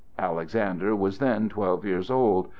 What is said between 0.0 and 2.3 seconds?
Alexander was then twelve years